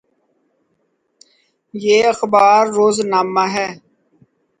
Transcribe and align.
یہ 1.73 1.97
اخبار 2.13 2.63
روزنامہ 2.77 3.45
ہے۔ 3.53 3.67